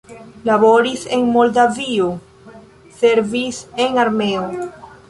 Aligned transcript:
Laboris 0.49 1.03
en 1.17 1.27
Moldavio, 1.35 2.09
servis 3.05 3.65
en 3.87 4.03
armeo. 4.07 4.49